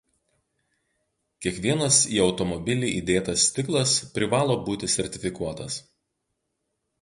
[1.45, 5.79] Kiekvienas į automobilį įdėtas stiklas privalo būti sertifikuotas.